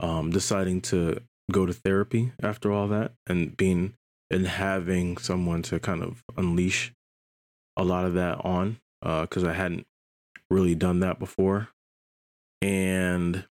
[0.00, 1.20] um deciding to
[1.52, 3.94] go to therapy after all that and being
[4.30, 6.92] and having someone to kind of unleash
[7.76, 9.86] a lot of that on uh cuz I hadn't
[10.50, 11.68] really done that before.
[12.62, 13.44] And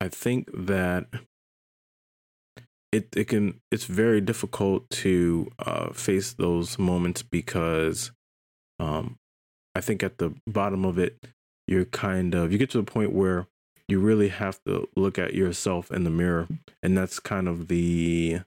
[0.00, 1.06] I think that
[2.92, 8.10] it it can it's very difficult to uh, face those moments because
[8.78, 9.16] um,
[9.74, 11.26] I think at the bottom of it
[11.66, 13.46] you're kind of you get to the point where
[13.88, 16.48] you really have to look at yourself in the mirror
[16.82, 18.40] and that's kind of the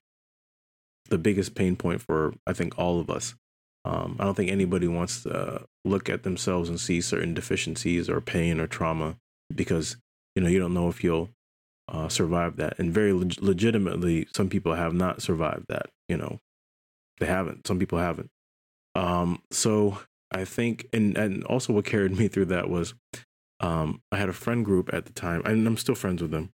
[1.10, 3.36] the biggest pain point for I think all of us.
[3.86, 8.22] Um, I don't think anybody wants to look at themselves and see certain deficiencies or
[8.22, 9.18] pain or trauma
[9.56, 9.98] because
[10.36, 11.30] you know you don't know if you'll
[11.90, 15.88] uh, survived that, and very leg- legitimately, some people have not survived that.
[16.08, 16.40] You know,
[17.20, 17.68] they haven't.
[17.68, 18.30] Some people haven't.
[18.96, 20.00] Um, so
[20.32, 22.94] I think, and and also what carried me through that was,
[23.60, 26.52] um, I had a friend group at the time, and I'm still friends with them,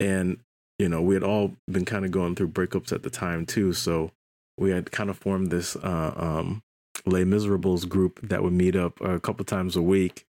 [0.00, 0.38] and
[0.78, 3.72] you know, we had all been kind of going through breakups at the time too.
[3.72, 4.10] So
[4.58, 6.62] we had kind of formed this uh, um,
[7.06, 10.24] Les Miserables group that would meet up a couple times a week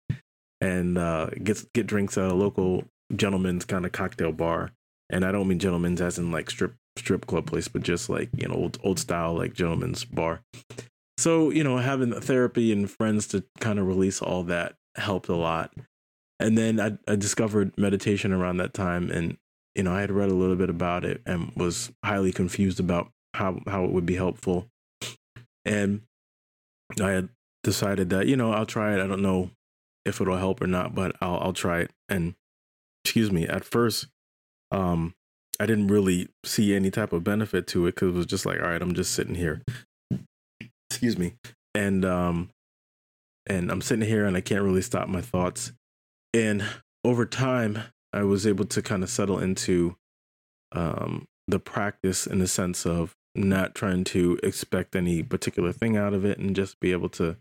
[0.62, 4.70] and uh, get get drinks at a local gentleman's kind of cocktail bar,
[5.10, 8.30] and I don't mean gentleman's as in like strip strip club place, but just like
[8.36, 10.40] you know old old style like gentleman's bar.
[11.18, 15.36] So you know having therapy and friends to kind of release all that helped a
[15.36, 15.74] lot.
[16.38, 19.36] And then I, I discovered meditation around that time, and
[19.74, 23.10] you know I had read a little bit about it and was highly confused about
[23.34, 24.68] how how it would be helpful.
[25.64, 26.02] And
[27.00, 27.30] I had
[27.64, 29.02] decided that you know I'll try it.
[29.02, 29.50] I don't know
[30.04, 31.90] if it'll help or not, but I'll I'll try it.
[32.08, 32.34] And
[33.04, 34.08] excuse me, at first,
[34.70, 35.14] um,
[35.60, 38.60] I didn't really see any type of benefit to it because it was just like,
[38.60, 39.62] all right, I'm just sitting here.
[40.90, 41.34] Excuse me.
[41.74, 42.50] And um
[43.46, 45.72] and I'm sitting here and I can't really stop my thoughts.
[46.34, 46.64] And
[47.04, 47.78] over time,
[48.12, 49.96] I was able to kind of settle into
[50.72, 56.14] um the practice in the sense of not trying to expect any particular thing out
[56.14, 57.36] of it and just be able to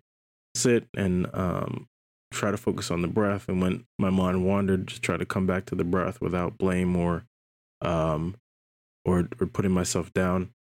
[0.55, 1.87] sit and um
[2.31, 5.45] try to focus on the breath and when my mind wandered just try to come
[5.45, 7.25] back to the breath without blame or
[7.81, 8.35] um
[9.05, 10.53] or or putting myself down.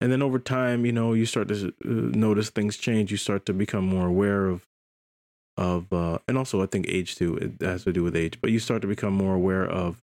[0.00, 3.10] And then over time you know you start to uh, notice things change.
[3.10, 4.66] You start to become more aware of
[5.56, 8.50] of uh and also i think age too it has to do with age but
[8.50, 10.02] you start to become more aware of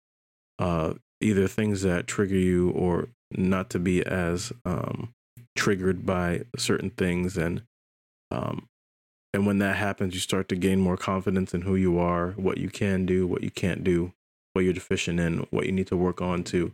[0.60, 5.14] uh either things that trigger you or not to be as um
[5.56, 7.64] triggered by certain things and
[8.32, 8.68] um
[9.34, 12.58] and when that happens, you start to gain more confidence in who you are, what
[12.58, 14.14] you can do, what you can't do,
[14.54, 16.74] what you're deficient in, what you need to work on to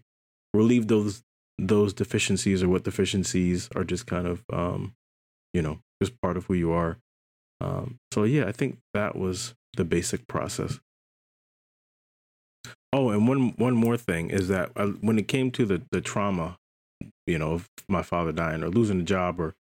[0.54, 1.24] relieve those
[1.58, 4.94] those deficiencies or what deficiencies are just kind of um,
[5.54, 6.98] you know, just part of who you are.
[7.62, 10.80] Um, so yeah, I think that was the basic process.
[12.92, 16.02] Oh, and one one more thing is that I, when it came to the the
[16.02, 16.58] trauma,
[17.26, 19.56] you know, of my father dying or losing a job or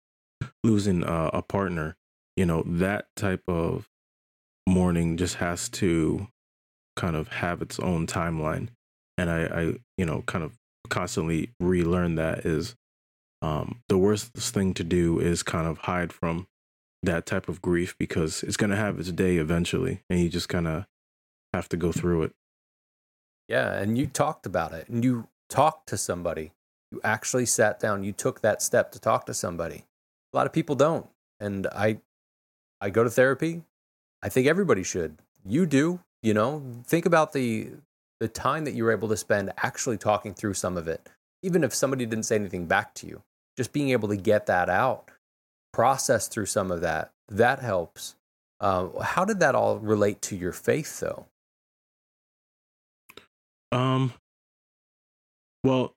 [0.63, 1.95] losing uh, a partner,
[2.35, 3.89] you know, that type of
[4.67, 6.27] mourning just has to
[6.95, 8.69] kind of have its own timeline.
[9.17, 9.61] And I, I
[9.97, 10.57] you know, kind of
[10.89, 12.75] constantly relearn that is
[13.41, 16.47] um, the worst thing to do is kind of hide from
[17.03, 20.01] that type of grief because it's going to have its day eventually.
[20.09, 20.85] And you just kind of
[21.53, 22.31] have to go through it.
[23.49, 23.73] Yeah.
[23.73, 26.53] And you talked about it and you talked to somebody.
[26.91, 29.83] You actually sat down, you took that step to talk to somebody.
[30.33, 31.07] A lot of people don't.
[31.39, 31.99] And I
[32.83, 33.61] I go to therapy.
[34.21, 35.17] I think everybody should.
[35.45, 36.61] You do, you know.
[36.85, 37.69] Think about the
[38.19, 41.09] the time that you were able to spend actually talking through some of it.
[41.41, 43.21] even if somebody didn't say anything back to you,
[43.57, 45.11] just being able to get that out,
[45.73, 48.15] process through some of that, that helps.
[48.61, 51.25] Uh, how did that all relate to your faith, though?
[53.71, 54.13] Um.
[55.63, 55.95] Well,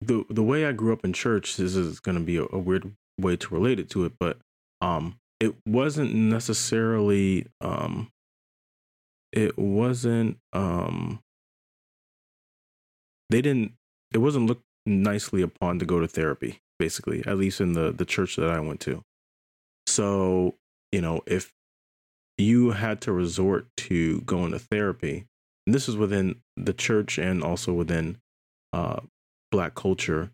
[0.00, 2.58] the the way I grew up in church, this is going to be a, a,
[2.58, 4.38] weird way to relate it to it, but
[4.80, 8.10] um, it wasn't necessarily um,
[9.32, 11.20] it wasn't um,
[13.30, 13.72] they didn't
[14.12, 18.04] it wasn't looked nicely upon to go to therapy, basically, at least in the the
[18.04, 19.02] church that I went to.
[19.86, 20.54] So
[20.92, 21.52] you know, if
[22.38, 25.26] you had to resort to going to therapy,
[25.66, 28.18] this is within the church and also within
[28.72, 29.00] uh,
[29.50, 30.30] black culture,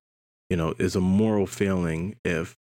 [0.50, 2.56] you know, is a moral failing if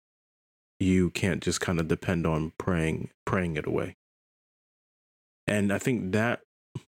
[0.81, 3.97] you can't just kind of depend on praying praying it away.
[5.47, 6.41] And I think that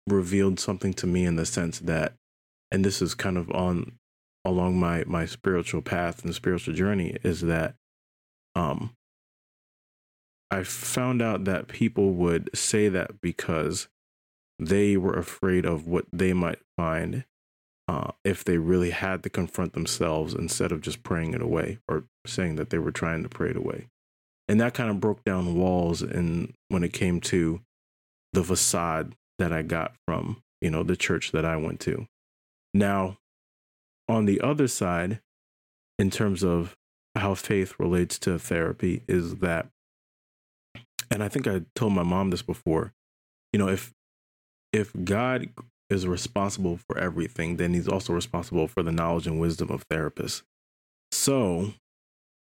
[0.07, 2.15] revealed something to me in the sense that
[2.71, 3.93] and this is kind of on
[4.45, 7.75] along my my spiritual path and spiritual journey is that
[8.55, 8.91] um
[10.51, 13.89] I found out that people would say that because
[14.59, 17.25] they were afraid of what they might find
[17.87, 22.05] uh, if they really had to confront themselves instead of just praying it away or
[22.27, 23.89] saying that they were trying to pray it away.
[24.49, 27.61] And that kind of broke down walls and when it came to
[28.33, 32.07] the facade that I got from, you know, the church that I went to.
[32.73, 33.19] Now,
[34.09, 35.21] on the other side,
[35.99, 36.77] in terms of
[37.15, 39.69] how faith relates to therapy, is that,
[41.11, 42.93] and I think I told my mom this before,
[43.53, 43.93] you know, if
[44.73, 45.49] if God
[45.91, 50.43] is responsible for everything, then he's also responsible for the knowledge and wisdom of therapists.
[51.13, 51.75] So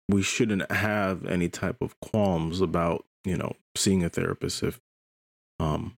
[0.08, 4.80] we shouldn't have any type of qualms about, you know, seeing a therapist if
[5.60, 5.96] um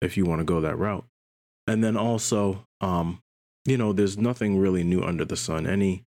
[0.00, 1.04] if you want to go that route.
[1.66, 3.22] And then also, um,
[3.64, 5.66] you know, there's nothing really new under the sun.
[5.66, 6.04] Any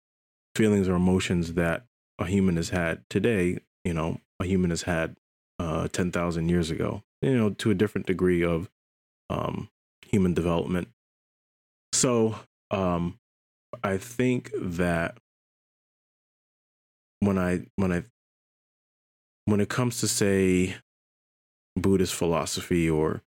[0.56, 1.86] feelings or emotions that
[2.18, 5.16] a human has had today, you know, a human has had
[5.60, 8.70] uh 10,000 years ago, you know, to a different degree of
[9.30, 9.70] um
[10.14, 10.88] human development.
[11.92, 12.36] So,
[12.72, 13.18] um,
[13.84, 15.18] I think that
[17.20, 18.04] when I when I
[19.46, 20.76] when it comes to say
[21.76, 23.24] Buddhist philosophy or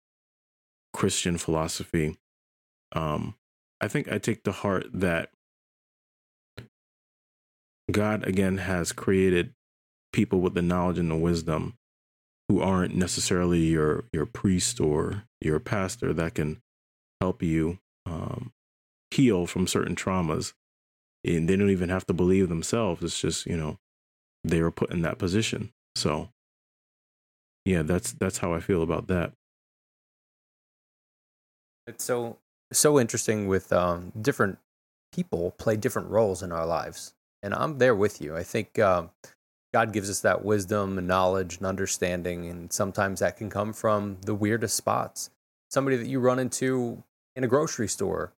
[0.93, 2.17] Christian philosophy,
[2.93, 3.35] um,
[3.79, 5.29] I think I take to heart that
[7.91, 9.53] God again has created
[10.11, 11.75] people with the knowledge and the wisdom
[12.49, 16.62] who aren't necessarily your your priest or your pastor that can
[17.23, 18.51] help you um,
[19.11, 20.53] heal from certain traumas.
[21.25, 23.01] And they don't even have to believe themselves.
[23.01, 23.79] It's just, you know,
[24.43, 25.71] they were put in that position.
[25.95, 26.29] So
[27.65, 29.31] yeah, that's that's how I feel about that.
[31.87, 32.37] It's so
[32.71, 34.57] so interesting with um, different
[35.13, 38.35] people play different roles in our lives, and I'm there with you.
[38.35, 39.11] I think um,
[39.73, 44.17] God gives us that wisdom and knowledge and understanding, and sometimes that can come from
[44.25, 45.29] the weirdest spots.
[45.69, 47.03] Somebody that you run into
[47.35, 48.33] in a grocery store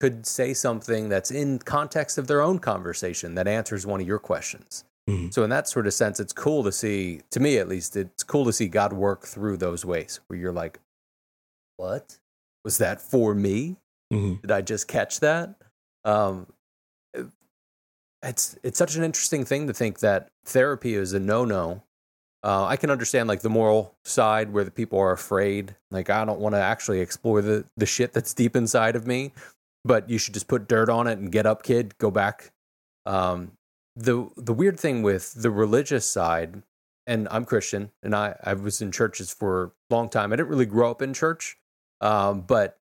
[0.00, 4.18] could say something that's in context of their own conversation that answers one of your
[4.18, 4.84] questions.
[5.08, 5.30] Mm-hmm.
[5.30, 8.22] So in that sort of sense, it's cool to see, to me at least, it's
[8.22, 10.78] cool to see God work through those ways where you're like,
[11.78, 12.18] what
[12.64, 13.76] was that for me?
[14.12, 14.40] Mm-hmm.
[14.42, 15.54] Did I just catch that?
[16.04, 16.46] Um,
[18.22, 21.82] it's it's such an interesting thing to think that therapy is a no no
[22.42, 25.74] uh, I can understand like the moral side where the people are afraid.
[25.90, 29.32] Like I don't want to actually explore the the shit that's deep inside of me,
[29.84, 31.98] but you should just put dirt on it and get up, kid.
[31.98, 32.52] Go back.
[33.06, 33.52] Um,
[33.96, 36.62] the the weird thing with the religious side,
[37.06, 40.32] and I'm Christian, and I I was in churches for a long time.
[40.32, 41.56] I didn't really grow up in church,
[42.00, 42.78] um, but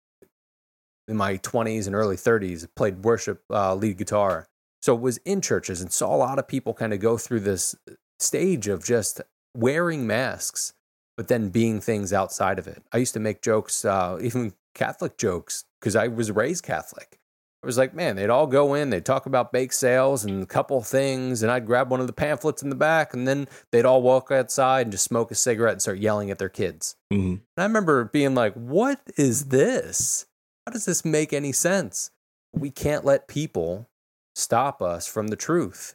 [1.08, 4.48] in my 20s and early 30s, played worship uh, lead guitar.
[4.80, 7.76] So was in churches and saw a lot of people kind of go through this
[8.18, 9.20] stage of just
[9.54, 10.74] wearing masks,
[11.16, 12.82] but then being things outside of it.
[12.92, 17.18] I used to make jokes, uh, even Catholic jokes, because I was raised Catholic.
[17.62, 20.46] I was like, man, they'd all go in, they'd talk about bake sales and a
[20.46, 23.84] couple things, and I'd grab one of the pamphlets in the back, and then they'd
[23.84, 26.96] all walk outside and just smoke a cigarette and start yelling at their kids.
[27.12, 27.34] Mm-hmm.
[27.34, 30.26] And I remember being like, what is this?
[30.66, 32.10] How does this make any sense?
[32.52, 33.88] We can't let people
[34.34, 35.94] stop us from the truth.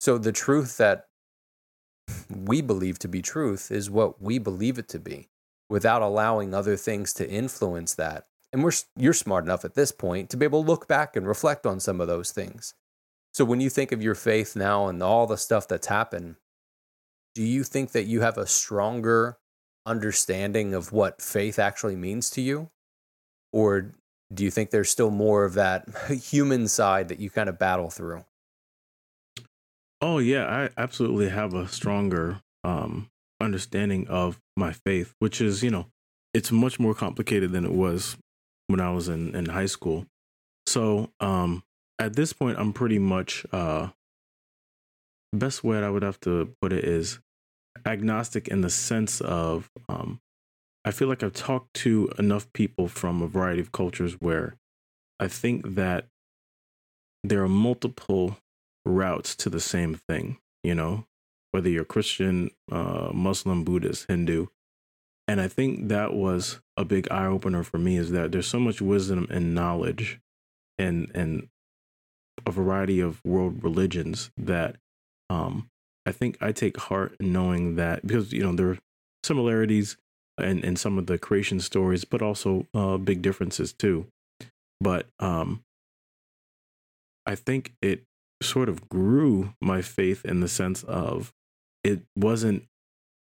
[0.00, 1.07] So the truth that
[2.30, 5.28] we believe to be truth is what we believe it to be
[5.68, 8.26] without allowing other things to influence that.
[8.52, 11.26] And we're you're smart enough at this point to be able to look back and
[11.26, 12.74] reflect on some of those things.
[13.34, 16.36] So when you think of your faith now and all the stuff that's happened,
[17.34, 19.38] do you think that you have a stronger
[19.86, 22.70] understanding of what faith actually means to you?
[23.52, 23.94] Or
[24.32, 27.90] Do you think there's still more of that human side that you kind of battle
[27.90, 28.24] through?
[30.00, 35.70] Oh yeah, I absolutely have a stronger um, understanding of my faith, which is you
[35.70, 35.86] know,
[36.34, 38.16] it's much more complicated than it was
[38.68, 40.06] when I was in in high school.
[40.66, 41.62] So um,
[41.98, 43.88] at this point, I'm pretty much uh,
[45.32, 47.18] best way I would have to put it is
[47.86, 50.20] agnostic in the sense of um,
[50.84, 54.56] I feel like I've talked to enough people from a variety of cultures where
[55.20, 56.06] I think that
[57.24, 58.38] there are multiple
[58.88, 61.06] routes to the same thing, you know,
[61.52, 64.46] whether you're Christian, uh, Muslim, Buddhist, Hindu.
[65.26, 68.58] And I think that was a big eye opener for me is that there's so
[68.58, 70.20] much wisdom and knowledge
[70.78, 71.48] and and
[72.46, 74.76] a variety of world religions that
[75.28, 75.68] um,
[76.06, 78.78] I think I take heart in knowing that because you know there are
[79.22, 79.96] similarities
[80.38, 84.06] in, in some of the creation stories, but also uh, big differences too.
[84.80, 85.64] But um,
[87.26, 88.04] I think it
[88.42, 91.32] sort of grew my faith in the sense of
[91.84, 92.64] it wasn't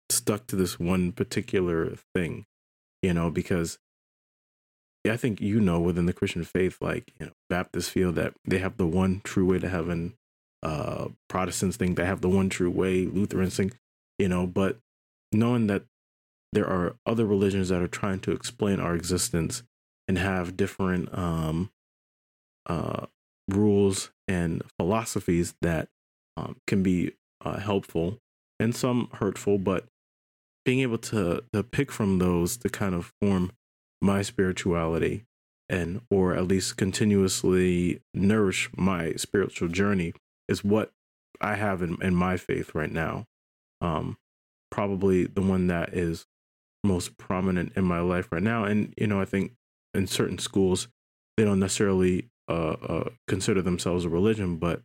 [0.09, 2.45] stuck to this one particular thing,
[3.01, 3.79] you know, because
[5.09, 8.59] I think you know within the Christian faith, like you know, Baptists feel that they
[8.59, 10.13] have the one true way to heaven.
[10.61, 13.05] Uh, Protestants think they have the one true way.
[13.05, 13.77] Lutherans think,
[14.17, 14.79] you know, but
[15.33, 15.83] knowing that
[16.53, 19.63] there are other religions that are trying to explain our existence
[20.07, 21.71] and have different um,
[22.67, 23.07] uh,
[23.49, 25.89] rules and philosophies that
[26.37, 27.13] um, can be
[27.43, 28.19] uh, helpful
[28.59, 29.85] and some hurtful, but
[30.65, 33.51] being able to to pick from those to kind of form
[34.01, 35.25] my spirituality
[35.69, 40.13] and or at least continuously nourish my spiritual journey
[40.47, 40.91] is what
[41.41, 43.25] I have in, in my faith right now.
[43.81, 44.17] Um,
[44.71, 46.25] probably the one that is
[46.83, 48.65] most prominent in my life right now.
[48.65, 49.53] And you know, I think
[49.93, 50.87] in certain schools
[51.37, 54.81] they don't necessarily uh, uh, consider themselves a religion, but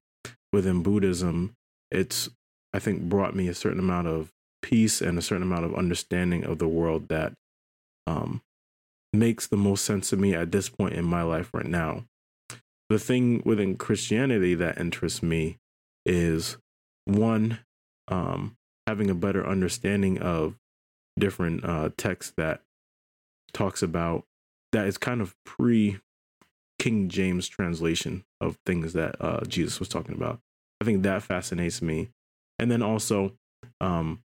[0.53, 1.55] within Buddhism,
[1.91, 2.29] it's
[2.73, 4.31] I think brought me a certain amount of
[4.63, 7.33] peace and a certain amount of understanding of the world that
[8.07, 8.43] um,
[9.13, 12.05] makes the most sense to me at this point in my life right now.
[12.89, 15.59] The thing within Christianity that interests me
[16.07, 16.57] is
[17.05, 17.61] one,
[18.09, 18.57] um,
[18.87, 20.57] having a better understanding of
[21.19, 22.63] different uh, texts that
[23.53, 24.25] talks about
[24.73, 25.99] that is kind of pre
[26.79, 30.41] King James translation of things that uh, Jesus was talking about.
[30.81, 32.09] I think that fascinates me.
[32.59, 33.33] And then also,
[33.81, 34.21] um,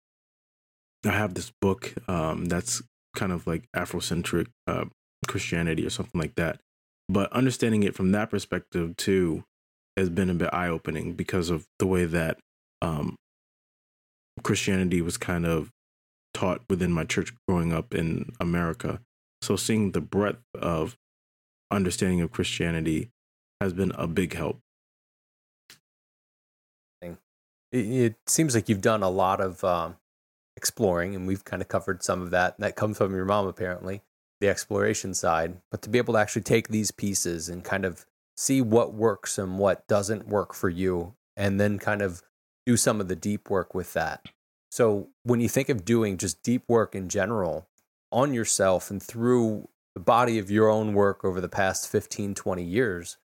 [1.04, 2.82] I have this book um, that's
[3.16, 4.86] kind of like Afrocentric uh,
[5.26, 6.60] Christianity or something like that.
[7.08, 9.44] But understanding it from that perspective too
[9.96, 12.38] has been a bit eye opening because of the way that
[12.82, 13.16] um,
[14.42, 15.70] Christianity was kind of
[16.32, 19.00] taught within my church growing up in America.
[19.42, 20.96] So seeing the breadth of
[21.70, 23.10] understanding of Christianity
[23.60, 24.60] has been a big help.
[27.72, 29.96] It seems like you've done a lot of um,
[30.56, 32.58] exploring, and we've kind of covered some of that.
[32.60, 34.02] That comes from your mom, apparently,
[34.40, 35.56] the exploration side.
[35.72, 38.06] But to be able to actually take these pieces and kind of
[38.36, 42.22] see what works and what doesn't work for you, and then kind of
[42.64, 44.24] do some of the deep work with that.
[44.70, 47.66] So when you think of doing just deep work in general
[48.12, 52.64] on yourself and through the body of your own work over the past 15, 20
[52.64, 53.18] years,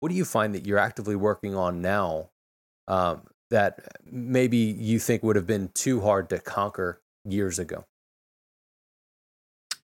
[0.00, 2.30] what do you find that you're actively working on now
[2.88, 7.84] um, that maybe you think would have been too hard to conquer years ago?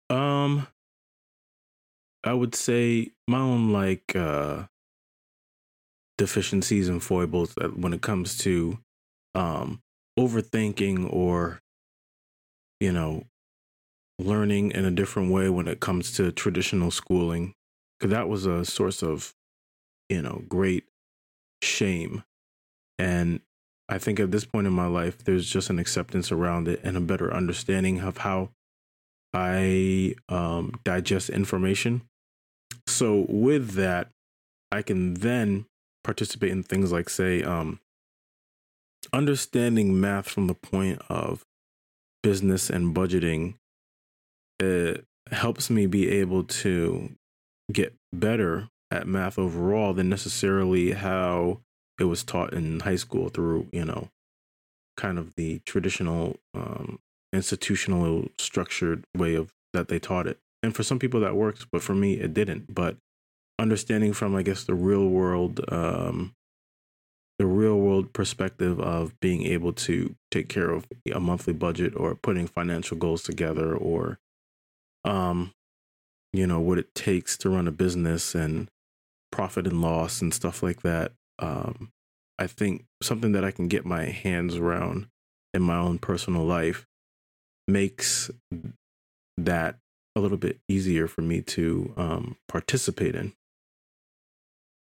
[0.08, 0.68] Um,
[2.26, 4.64] I would say my own like uh
[6.18, 8.78] deficiencies and foibles when it comes to
[9.34, 9.80] um
[10.18, 11.60] overthinking or
[12.80, 13.24] you know
[14.18, 17.54] learning in a different way when it comes to traditional schooling
[17.98, 19.34] because that was a source of
[20.08, 20.84] you know great
[21.62, 22.22] shame.
[22.98, 23.40] And
[23.88, 26.96] i think at this point in my life there's just an acceptance around it and
[26.96, 28.50] a better understanding of how
[29.34, 32.02] i um, digest information.
[32.86, 34.10] So with that
[34.72, 35.66] i can then
[36.04, 37.80] participate in things like say um,
[39.12, 41.44] understanding math from the point of
[42.22, 43.54] business and budgeting
[44.58, 47.10] it helps me be able to
[47.72, 51.60] get better at math overall than necessarily how
[51.98, 54.08] it was taught in high school through you know
[54.96, 56.98] kind of the traditional um,
[57.32, 60.38] institutional structured way of that they taught it.
[60.62, 62.74] And for some people that works but for me it didn't.
[62.74, 62.96] But
[63.58, 66.34] understanding from i guess the real world um,
[67.38, 72.14] the real world perspective of being able to take care of a monthly budget or
[72.14, 74.18] putting financial goals together or
[75.06, 75.52] um
[76.32, 78.68] you know, what it takes to run a business and
[79.32, 81.12] profit and loss and stuff like that.
[81.38, 81.90] Um,
[82.38, 85.06] I think something that I can get my hands around
[85.54, 86.84] in my own personal life
[87.66, 88.30] makes
[89.36, 89.76] that
[90.14, 93.32] a little bit easier for me to um, participate in.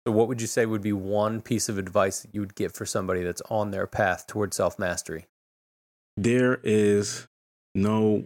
[0.06, 2.74] So, what would you say would be one piece of advice that you would give
[2.74, 5.26] for somebody that's on their path towards self mastery?
[6.18, 7.28] There is
[7.74, 8.26] no,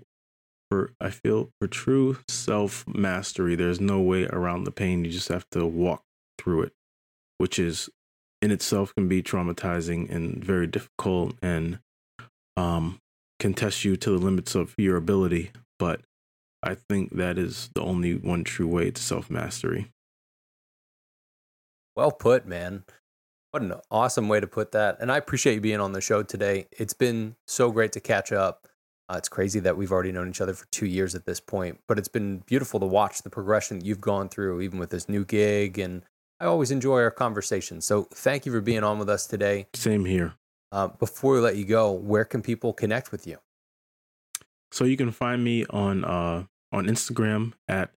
[0.70, 5.06] for I feel for true self mastery, there's no way around the pain.
[5.06, 6.04] You just have to walk
[6.38, 6.74] through it,
[7.38, 7.90] which is
[8.42, 11.80] in itself can be traumatizing and very difficult and
[12.56, 13.00] um,
[13.40, 15.52] can test you to the limits of your ability.
[15.80, 16.02] But
[16.64, 19.92] I think that is the only one true way to self mastery.
[21.96, 22.84] Well put, man.
[23.52, 24.98] What an awesome way to put that.
[25.00, 26.68] And I appreciate you being on the show today.
[26.72, 28.68] It's been so great to catch up.
[29.10, 31.80] Uh, it's crazy that we've already known each other for two years at this point,
[31.88, 35.08] but it's been beautiful to watch the progression that you've gone through, even with this
[35.08, 35.80] new gig.
[35.80, 36.04] And
[36.42, 37.80] I always enjoy our conversation.
[37.80, 39.68] So thank you for being on with us today.
[39.74, 40.34] Same here.
[40.72, 43.38] Uh, before we let you go, where can people connect with you?
[44.72, 46.44] So you can find me on uh,
[46.74, 47.92] on Instagram at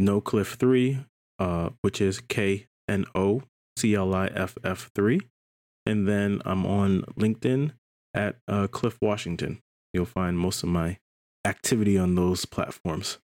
[0.00, 1.06] knocliff3,
[1.40, 3.42] uh, which is K N O
[3.76, 5.20] C L I F F 3.
[5.86, 7.72] And then I'm on LinkedIn
[8.14, 9.60] at uh, Cliff Washington.
[9.94, 10.98] You'll find most of my
[11.44, 13.18] activity on those platforms.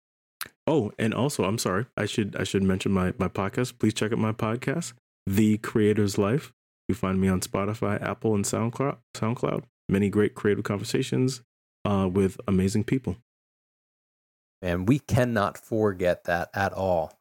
[0.67, 3.79] Oh, and also, I'm sorry, I should I should mention my my podcast.
[3.79, 4.93] Please check out my podcast,
[5.27, 6.53] The Creator's Life.
[6.89, 8.99] You find me on Spotify, Apple, and SoundCloud.
[9.15, 9.65] SoundCloud.
[9.89, 11.41] Many great creative conversations
[11.87, 13.17] uh, with amazing people.
[14.61, 17.13] And we cannot forget that at all.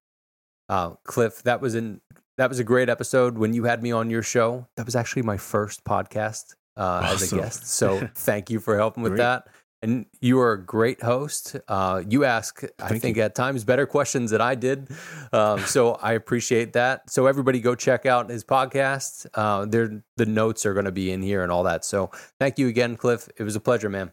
[0.67, 2.01] Uh, Cliff, that was in
[2.37, 4.67] that was a great episode when you had me on your show.
[4.75, 7.15] That was actually my first podcast uh, awesome.
[7.15, 7.67] as a guest.
[7.67, 9.23] So thank you for helping with great.
[9.23, 9.47] that.
[9.83, 11.55] And you are a great host.
[11.67, 13.23] Uh, you ask, thank I think, you.
[13.23, 14.89] at times better questions than I did.
[15.31, 17.09] Um, so I appreciate that.
[17.11, 19.27] So everybody go check out his podcast.
[19.35, 21.85] Uh, the notes are going to be in here and all that.
[21.85, 22.09] So
[22.39, 23.29] thank you again, Cliff.
[23.37, 24.11] It was a pleasure, man.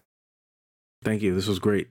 [1.03, 1.35] Thank you.
[1.35, 1.89] This was great.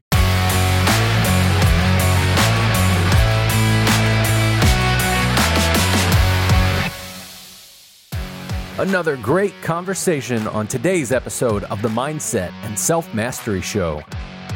[8.79, 14.01] Another great conversation on today's episode of the Mindset and Self Mastery Show.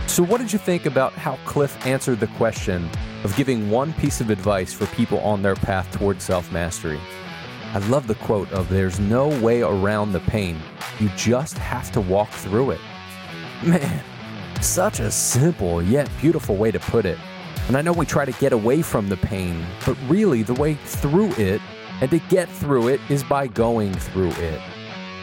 [0.07, 2.89] So, what did you think about how Cliff answered the question
[3.23, 6.99] of giving one piece of advice for people on their path towards self mastery?
[7.73, 10.57] I love the quote of There's no way around the pain,
[10.99, 12.81] you just have to walk through it.
[13.63, 14.03] Man,
[14.61, 17.19] such a simple yet beautiful way to put it.
[17.67, 20.73] And I know we try to get away from the pain, but really the way
[20.73, 21.61] through it
[22.01, 24.61] and to get through it is by going through it.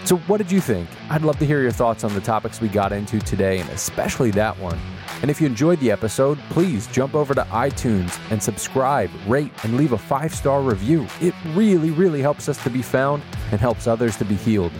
[0.04, 0.88] So, what did you think?
[1.08, 4.30] I'd love to hear your thoughts on the topics we got into today, and especially
[4.32, 4.78] that one.
[5.22, 9.78] And if you enjoyed the episode, please jump over to iTunes and subscribe, rate, and
[9.78, 11.06] leave a five star review.
[11.22, 14.72] It really, really helps us to be found and helps others to be healed.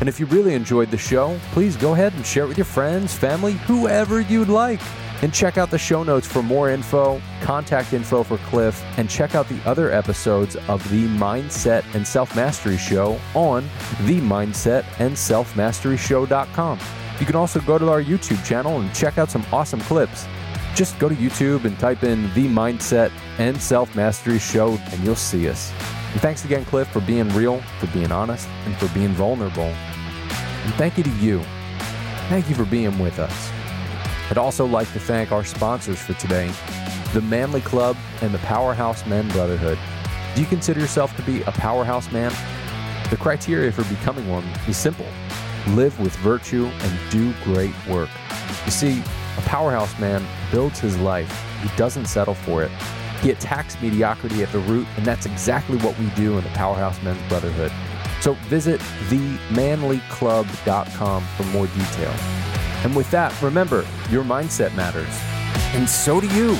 [0.00, 2.66] And if you really enjoyed the show, please go ahead and share it with your
[2.66, 4.80] friends, family, whoever you'd like.
[5.22, 9.34] And check out the show notes for more info, contact info for Cliff, and check
[9.34, 13.64] out the other episodes of the Mindset and Self Mastery Show on
[14.02, 16.78] the Mindset and Self Mastery Show.com.
[17.18, 20.26] You can also go to our YouTube channel and check out some awesome clips.
[20.74, 25.16] Just go to YouTube and type in the Mindset and Self Mastery Show, and you'll
[25.16, 25.72] see us.
[26.12, 29.64] And thanks again, Cliff, for being real, for being honest, and for being vulnerable.
[29.64, 31.42] And thank you to you.
[32.28, 33.55] Thank you for being with us.
[34.30, 36.52] I'd also like to thank our sponsors for today
[37.12, 39.78] the Manly Club and the Powerhouse Men Brotherhood.
[40.34, 42.32] Do you consider yourself to be a powerhouse man?
[43.08, 45.06] The criteria for becoming one is simple
[45.68, 48.08] live with virtue and do great work.
[48.64, 49.02] You see,
[49.36, 51.30] a powerhouse man builds his life,
[51.62, 52.70] he doesn't settle for it.
[53.20, 57.02] He attacks mediocrity at the root, and that's exactly what we do in the Powerhouse
[57.02, 57.72] Men's Brotherhood.
[58.20, 62.14] So visit themanlyclub.com for more detail.
[62.84, 65.14] And with that, remember, your mindset matters.
[65.74, 66.56] And so do you.